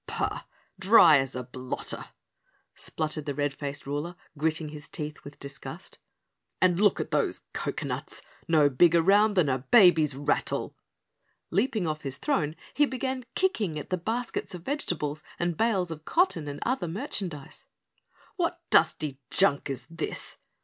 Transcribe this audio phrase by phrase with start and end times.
[0.07, 0.45] "Pah,
[0.79, 2.05] dry as a blotter,"
[2.73, 5.99] spluttered the red faced ruler, gritting his teeth with disgust,
[6.59, 10.75] "and look at those cocoanuts, no bigger round than a baby's rattle!"
[11.51, 16.03] Leaping off his throne, he began kicking at the baskets of vegetables and bales of
[16.03, 17.65] cotton and other merchandise.
[18.37, 20.37] "What dusty junk is this?"